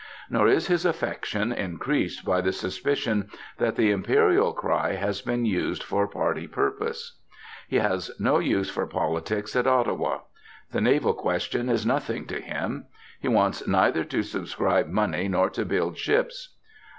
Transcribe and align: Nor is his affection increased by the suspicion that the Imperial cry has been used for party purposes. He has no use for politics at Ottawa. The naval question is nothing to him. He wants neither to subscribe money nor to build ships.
Nor 0.31 0.47
is 0.47 0.65
his 0.65 0.83
affection 0.83 1.51
increased 1.51 2.25
by 2.25 2.41
the 2.41 2.51
suspicion 2.51 3.29
that 3.59 3.75
the 3.75 3.91
Imperial 3.91 4.51
cry 4.51 4.93
has 4.93 5.21
been 5.21 5.45
used 5.45 5.83
for 5.83 6.07
party 6.07 6.47
purposes. 6.47 7.19
He 7.67 7.75
has 7.75 8.09
no 8.19 8.39
use 8.39 8.67
for 8.67 8.87
politics 8.87 9.55
at 9.55 9.67
Ottawa. 9.67 10.21
The 10.71 10.81
naval 10.81 11.13
question 11.13 11.69
is 11.69 11.85
nothing 11.85 12.25
to 12.29 12.41
him. 12.41 12.87
He 13.19 13.27
wants 13.27 13.67
neither 13.67 14.03
to 14.05 14.23
subscribe 14.23 14.87
money 14.87 15.27
nor 15.27 15.51
to 15.51 15.65
build 15.65 15.99
ships. 15.99 16.55